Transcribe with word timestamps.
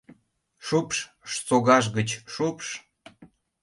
—Шупш, 0.65 0.97
согаж 1.45 1.85
гыч 1.97 2.09
шупш! 2.33 2.67